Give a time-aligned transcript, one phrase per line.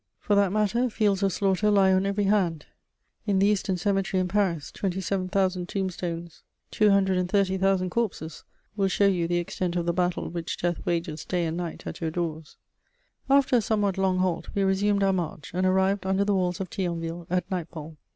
[0.19, 2.65] For that matter, fields of slaughter lie on every hand:
[3.27, 7.91] in the Eastern Cemetery in Paris, twenty seven thousand tombstones, two hundred and thirty thousand
[7.91, 8.43] corpses,
[8.75, 12.01] will show you the extent of the battle which death wages day and night at
[12.01, 12.57] your doors.
[13.27, 15.67] [Sidenote: The assault of Thionville.] After a somewhat long halt, we resumed our march, and
[15.67, 17.97] arrived under the walls of Thionville at nightfall.